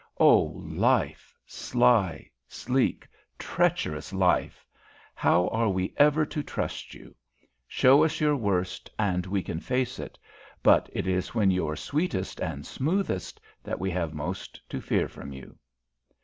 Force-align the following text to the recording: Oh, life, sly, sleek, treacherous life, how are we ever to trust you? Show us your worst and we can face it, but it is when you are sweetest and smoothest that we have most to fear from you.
Oh, 0.17 0.59
life, 0.65 1.37
sly, 1.45 2.31
sleek, 2.47 3.07
treacherous 3.37 4.11
life, 4.11 4.65
how 5.13 5.47
are 5.49 5.69
we 5.69 5.93
ever 5.95 6.25
to 6.25 6.41
trust 6.41 6.95
you? 6.95 7.13
Show 7.67 8.03
us 8.03 8.19
your 8.19 8.35
worst 8.35 8.89
and 8.97 9.27
we 9.27 9.43
can 9.43 9.59
face 9.59 9.99
it, 9.99 10.17
but 10.63 10.89
it 10.91 11.05
is 11.05 11.35
when 11.35 11.51
you 11.51 11.69
are 11.69 11.75
sweetest 11.75 12.41
and 12.41 12.65
smoothest 12.65 13.39
that 13.63 13.79
we 13.79 13.91
have 13.91 14.11
most 14.15 14.59
to 14.69 14.81
fear 14.81 15.07
from 15.07 15.33
you. 15.33 15.55